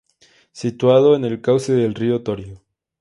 Situado 0.51 1.15
en 1.15 1.25
el 1.25 1.41
cauce 1.41 1.73
del 1.73 1.93
Río 1.93 2.23
Torío. 2.23 2.59